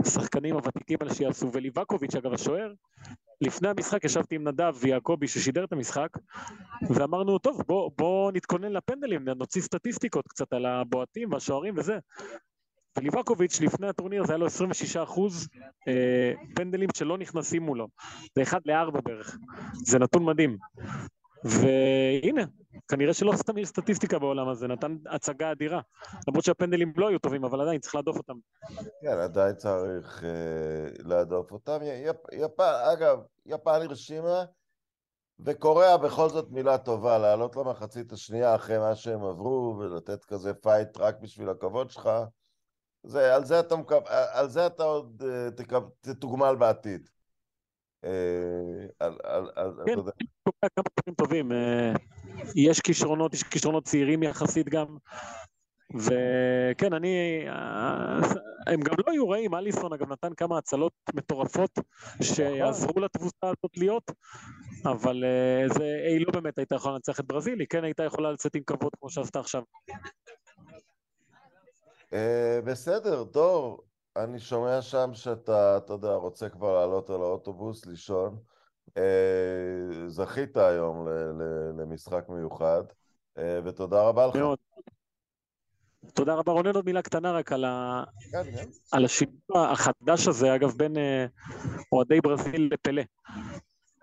השחקנים 0.04 0.54
הוותיקים 0.54 0.98
האלה 1.00 1.14
שיעשו. 1.14 1.50
וליבקוביץ', 1.52 2.14
אגב, 2.14 2.32
השוער, 2.32 2.72
לפני 3.40 3.68
המשחק 3.68 4.04
ישבתי 4.04 4.34
עם 4.34 4.48
נדב 4.48 4.74
ויעקבי 4.80 5.28
ששידר 5.28 5.64
את 5.64 5.72
המשחק, 5.72 6.08
ואמרנו, 6.90 7.38
טוב, 7.38 7.62
בוא, 7.66 7.90
בוא 7.98 8.32
נתכונן 8.32 8.72
לפנדלים, 8.72 9.28
נוציא 9.28 9.62
סטטיסטיקות 9.62 10.28
קצת 10.28 10.52
על 10.52 10.66
הבועטים 10.66 11.32
והשוערים 11.32 11.74
וזה. 11.76 11.98
וליבאקוביץ' 12.98 13.60
לפני 13.60 13.88
הטורניר 13.88 14.24
זה 14.24 14.32
היה 14.32 14.38
לו 14.38 14.46
26 14.46 14.96
אחוז 14.96 15.48
אה, 15.88 16.32
פנדלים 16.54 16.88
שלא 16.96 17.18
נכנסים 17.18 17.62
מולו. 17.62 17.88
זה 18.34 18.42
1 18.42 18.60
ל-4 18.66 19.00
בערך. 19.00 19.36
זה 19.74 19.98
נתון 19.98 20.24
מדהים. 20.24 20.56
והנה, 21.46 22.42
כנראה 22.88 23.14
שלא 23.14 23.32
סתם 23.36 23.58
יש 23.58 23.68
סטטיסטיקה 23.68 24.18
בעולם 24.18 24.48
הזה, 24.48 24.66
נתן 24.66 24.96
הצגה 25.10 25.52
אדירה. 25.52 25.80
למרות 26.28 26.44
שהפנדלים 26.44 26.92
לא 26.96 27.08
היו 27.08 27.18
טובים, 27.18 27.44
אבל 27.44 27.60
עדיין 27.60 27.80
צריך 27.80 27.94
להדוף 27.94 28.16
אותם. 28.16 28.34
כן, 29.00 29.18
עדיין 29.18 29.54
צריך 29.54 30.22
uh, 30.22 31.02
להדוף 31.08 31.52
אותם. 31.52 31.78
יפ, 31.82 32.16
יפן, 32.32 32.72
אגב, 32.92 33.18
יפן 33.46 33.82
הרשימה, 33.82 34.44
וקוריאה 35.40 35.98
בכל 35.98 36.28
זאת 36.28 36.50
מילה 36.50 36.78
טובה, 36.78 37.18
לעלות 37.18 37.56
למחצית 37.56 38.12
השנייה 38.12 38.54
אחרי 38.54 38.78
מה 38.78 38.94
שהם 38.94 39.24
עברו, 39.24 39.76
ולתת 39.78 40.24
כזה 40.24 40.54
פייט 40.54 40.98
רק 40.98 41.20
בשביל 41.20 41.48
הכבוד 41.48 41.90
שלך. 41.90 42.10
זה, 43.02 43.34
על, 43.34 43.44
זה 43.44 43.60
אתה, 43.60 43.74
על 44.08 44.48
זה 44.48 44.66
אתה 44.66 44.82
עוד 44.82 45.22
uh, 45.22 45.74
תתוגמל 46.00 46.56
בעתיד. 46.58 47.08
אה, 48.04 49.08
כן, 49.86 49.94
כמה 50.76 50.84
דברים 51.00 51.14
טובים. 51.16 51.52
אה, 51.52 51.92
יש 52.56 52.80
כישרונות, 52.80 53.34
יש 53.34 53.42
כישרונות 53.42 53.84
צעירים 53.84 54.22
יחסית 54.22 54.68
גם. 54.68 54.96
וכן, 55.94 56.92
אני... 56.92 57.44
אה, 57.48 58.18
הם 58.66 58.80
גם 58.80 58.94
לא 59.06 59.12
היו 59.12 59.28
רעים, 59.28 59.54
אליסון 59.54 59.92
אגב 59.92 60.12
נתן 60.12 60.34
כמה 60.36 60.58
הצלות 60.58 60.92
מטורפות 61.14 61.78
שעזרו 62.22 63.00
לתבוסה 63.00 63.36
הזאת 63.42 63.76
להיות, 63.76 64.10
אבל 64.84 65.24
זה, 65.74 65.84
היא 66.08 66.26
לא 66.26 66.32
באמת 66.32 66.58
הייתה 66.58 66.74
יכולה 66.74 66.94
לנצח 66.94 67.20
את 67.20 67.26
ברזיל, 67.26 67.60
היא 67.60 67.68
כן 67.70 67.84
הייתה 67.84 68.04
יכולה 68.04 68.32
לצאת 68.32 68.54
עם 68.54 68.62
כבוד 68.62 68.92
כמו 69.00 69.10
שעשתה 69.10 69.40
עכשיו. 69.40 69.62
בסדר, 72.64 73.22
דור, 73.22 73.82
אני 74.16 74.38
שומע 74.38 74.82
שם 74.82 75.10
שאתה, 75.14 75.76
אתה 75.76 75.92
יודע, 75.92 76.14
רוצה 76.14 76.48
כבר 76.48 76.74
לעלות 76.80 77.10
על 77.10 77.20
האוטובוס, 77.22 77.86
לישון. 77.86 78.38
אה, 78.96 80.08
זכית 80.08 80.56
היום 80.56 81.08
למשחק 81.78 82.24
מיוחד, 82.28 82.82
אה, 83.38 83.60
ותודה 83.64 84.02
רבה 84.02 84.26
לך. 84.26 84.36
מאוד. 84.36 84.58
תודה 86.14 86.34
רבה. 86.34 86.52
רונן, 86.52 86.74
עוד 86.74 86.84
מילה 86.84 87.02
קטנה 87.02 87.32
רק 87.32 87.52
על, 87.52 87.64
ה... 87.64 88.04
כן, 88.32 88.56
כן. 88.56 88.64
על 88.92 89.04
השיפוע 89.04 89.70
החדש 89.70 90.28
הזה, 90.28 90.54
אגב, 90.54 90.72
בין 90.76 90.96
אה, 90.96 91.26
אוהדי 91.92 92.20
ברזיל 92.20 92.68
לפלא. 92.72 93.02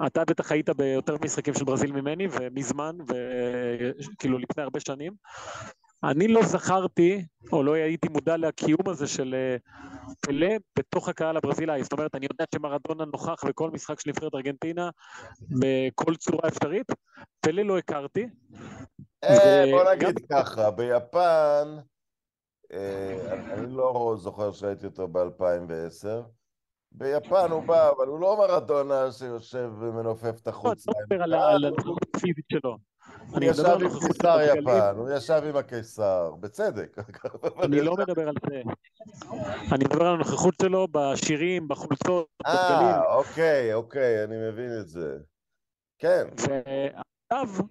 אתה 0.08 0.26
בטח 0.26 0.52
היית 0.52 0.70
ביותר 0.70 1.18
משחקים 1.26 1.54
של 1.54 1.66
ברזיל 1.66 1.92
ממני, 1.92 2.28
ומזמן, 2.32 2.98
וכאילו 3.08 4.38
לפני 4.38 4.64
הרבה 4.64 4.80
שנים. 4.80 5.14
אני 6.04 6.28
לא 6.28 6.44
זכרתי, 6.44 7.26
או 7.52 7.64
לא 7.64 7.74
הייתי 7.74 8.08
מודע 8.10 8.38
לקיום 8.38 8.90
הזה 8.90 9.08
של 9.08 9.36
אה, 9.38 9.56
פלא 10.20 10.48
בתוך 10.80 11.10
הקהל 11.10 11.38
הברזילאי. 11.38 11.84
זאת 11.84 11.94
אומרת, 11.94 12.16
אני 12.16 12.28
יודע 12.32 12.46
שמרדונה 12.56 13.06
נוכח 13.06 13.46
בכל 13.46 13.72
משחק 13.72 14.00
של 14.00 14.10
נבחרת 14.10 14.36
ארגנטינה 14.36 14.90
בכל 15.42 16.16
צורה 16.16 16.48
אפשרית. 16.48 16.88
פלא 17.40 17.64
לא 17.64 17.78
הכרתי. 17.78 18.28
אה, 19.24 19.64
בוא 19.72 19.94
נגיד 19.94 20.20
ככה, 20.32 20.72
ביפן, 20.72 21.78
אה, 22.74 23.54
אני 23.54 23.72
לא 23.72 24.16
זוכר 24.18 24.52
שהייתי 24.52 24.86
אותו 24.86 25.08
ב-2010. 25.08 26.08
ביפן 26.92 27.52
הוא 27.52 27.64
בא, 27.64 27.90
אבל 27.90 28.08
הוא 28.08 28.20
לא 28.20 28.38
מרדונה 28.38 29.12
שיושב 29.12 29.72
ומנופף 29.80 30.42
את 30.42 30.48
החוץ. 30.48 30.88
לא, 30.88 30.94
אני 31.12 31.20
לא 31.20 31.26
מדבר 31.26 31.44
על 31.44 31.66
הנוכחות 31.66 32.16
הפיזית 32.16 32.46
שלו. 32.52 32.78
הוא 33.30 33.44
ישב 33.44 33.78
עם 33.82 33.90
קיסר 34.08 34.38
יפן, 34.42 34.94
הוא 34.98 35.10
ישב 35.10 35.42
עם 35.50 35.56
הקיסר, 35.56 36.32
בצדק. 36.40 36.98
אני 37.64 37.82
לא 37.82 37.96
מדבר 37.96 38.28
על 38.28 38.36
זה. 38.50 38.62
אני 39.72 39.86
מדבר 39.86 40.06
על 40.06 40.14
הנוכחות 40.14 40.54
שלו 40.62 40.88
בשירים, 40.92 41.68
בחולצות, 41.68 42.28
בדגלים. 42.42 42.96
אה, 42.96 43.16
אוקיי, 43.16 43.74
אוקיי, 43.74 44.24
אני 44.24 44.36
מבין 44.50 44.80
את 44.80 44.88
זה. 44.88 45.18
כן. 46.00 46.28
עכשיו, 47.34 47.66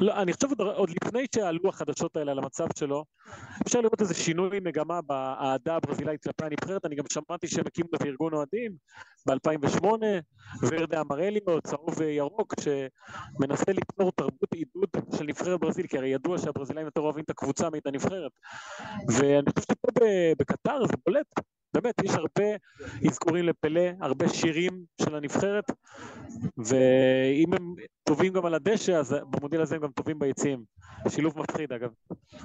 לא, 0.00 0.22
אני 0.22 0.32
חושב 0.32 0.48
עוד, 0.58 0.60
עוד 0.60 0.90
לפני 0.90 1.26
שעלו 1.34 1.68
החדשות 1.68 2.16
האלה 2.16 2.32
על 2.32 2.38
המצב 2.38 2.66
שלו, 2.78 3.04
אפשר 3.68 3.80
לראות 3.80 4.00
איזה 4.00 4.14
שינוי 4.14 4.60
מגמה 4.60 5.00
באהדה 5.02 5.76
הברזילאית 5.76 6.22
כלפי 6.22 6.44
הנבחרת, 6.44 6.84
אני 6.84 6.96
גם 6.96 7.04
שמעתי 7.12 7.48
שהם 7.48 7.66
הקימו 7.66 7.88
את 7.96 8.02
ארגון 8.02 8.34
אוהדים 8.34 8.72
ב-2008, 9.26 9.86
ורדה 10.62 11.00
אמרליו, 11.00 11.60
צהוב 11.64 11.94
וירוק, 11.98 12.54
שמנסה 12.60 13.72
ליצור 13.72 14.12
תרבות 14.12 14.52
עידוד 14.54 14.88
של 15.16 15.24
נבחרת 15.24 15.60
ברזיל, 15.60 15.86
כי 15.86 15.98
הרי 15.98 16.08
ידוע 16.08 16.38
שהברזילאים 16.38 16.86
יותר 16.86 17.00
אוהבים 17.00 17.24
את 17.24 17.30
הקבוצה 17.30 17.70
מאת 17.70 17.86
הנבחרת. 17.86 18.32
ואני 19.08 19.50
חושב 19.58 19.66
שפה 19.72 19.88
בקטר 20.38 20.86
זה 20.86 20.94
בולט, 21.06 21.26
באמת, 21.74 21.94
יש 22.04 22.10
הרבה 22.10 22.44
אזכורים 23.06 23.44
לפלא, 23.44 23.80
הרבה 24.00 24.28
שירים 24.28 24.84
של 25.02 25.14
הנבחרת, 25.14 25.64
ואם 26.56 27.52
הם 27.52 27.74
טובים 28.04 28.32
גם 28.32 28.46
על 28.46 28.54
הדשא, 28.54 28.92
אז 28.92 29.16
במודל 29.30 29.60
הזה 29.60 29.74
הם 29.76 29.82
גם 29.82 29.90
טובים 29.90 30.18
ביציעים. 30.18 30.64
שילוב 31.08 31.38
מפחיד, 31.38 31.72
אגב. 31.72 31.90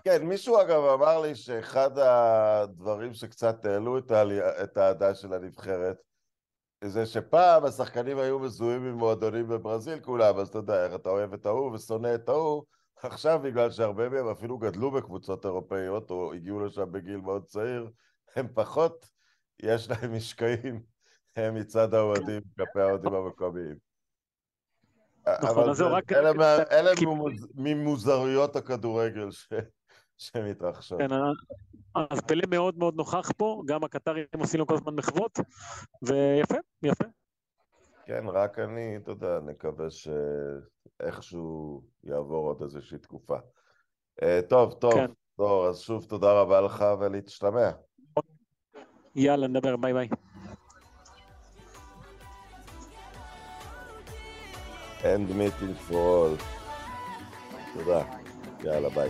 כן, 0.03 0.25
מישהו 0.25 0.61
אגב 0.61 0.83
אמר 0.83 1.21
לי 1.21 1.35
שאחד 1.35 1.97
הדברים 1.97 3.13
שקצת 3.13 3.65
העלו 3.65 3.97
את 4.63 4.77
האהדה 4.77 5.15
של 5.15 5.33
הנבחרת, 5.33 5.97
זה 6.83 7.05
שפעם 7.05 7.65
השחקנים 7.65 8.17
היו 8.17 8.39
מזוהים 8.39 8.85
עם 8.85 8.93
מועדונים 8.93 9.47
בברזיל 9.47 9.99
כולם, 9.99 10.37
אז 10.37 10.47
אתה 10.47 10.57
יודע, 10.57 10.85
איך 10.85 10.95
אתה 10.95 11.09
אוהב 11.09 11.33
את 11.33 11.45
ההוא 11.45 11.71
ושונא 11.71 12.15
את 12.15 12.29
ההוא, 12.29 12.63
עכשיו 13.03 13.39
בגלל 13.43 13.71
שהרבה 13.71 14.09
מהם 14.09 14.27
אפילו 14.27 14.57
גדלו 14.57 14.91
בקבוצות 14.91 15.45
אירופאיות 15.45 16.11
או 16.11 16.33
הגיעו 16.33 16.59
לשם 16.59 16.91
בגיל 16.91 17.17
מאוד 17.17 17.45
צעיר, 17.45 17.89
הם 18.35 18.47
פחות 18.53 19.09
יש 19.61 19.89
להם 19.89 20.15
משקעים 20.15 20.83
מצד 21.39 21.93
האוהדים 21.93 22.41
כלפי 22.55 22.79
האוהדים 22.79 23.13
המקומיים. 23.13 23.75
נכון, 25.43 25.69
אז 25.69 25.77
זהו 25.77 25.91
רק... 25.91 26.11
אלה 26.71 26.91
ממוזרויות 27.55 28.55
הכדורגל 28.55 29.29
שמתרחשות. 30.17 30.99
כן, 30.99 31.13
אז 32.11 32.21
פלא 32.21 32.43
מאוד 32.49 32.77
מאוד 32.77 32.95
נוכח 32.95 33.31
פה, 33.37 33.61
גם 33.65 33.83
הקטרים 33.83 34.25
עושים 34.39 34.59
לו 34.59 34.67
כל 34.67 34.73
הזמן 34.73 34.95
מחוות, 34.95 35.39
ויפה, 36.01 36.57
יפה. 36.83 37.05
כן, 38.05 38.27
רק 38.27 38.59
אני, 38.59 38.97
אתה 38.97 39.11
יודע, 39.11 39.39
נקווה 39.39 39.87
שאיכשהו 39.89 41.83
יעבור 42.03 42.47
עוד 42.47 42.61
איזושהי 42.61 42.97
תקופה. 42.97 43.37
אה, 44.23 44.39
טוב, 44.49 44.73
טוב, 44.73 44.93
כן. 44.93 45.11
טוב, 45.37 45.65
אז 45.65 45.79
שוב 45.79 46.05
תודה 46.05 46.41
רבה 46.41 46.61
לך 46.61 46.85
ולהשתמע. 46.99 47.71
יאללה, 49.16 49.46
נדבר, 49.46 49.76
ביי 49.76 49.92
ביי. 49.92 50.08
End 55.02 55.30
meeting 55.30 55.90
for 55.90 55.94
all. 55.94 56.42
תודה. 57.74 58.02
יאללה, 58.64 58.88
ביי. 58.88 59.08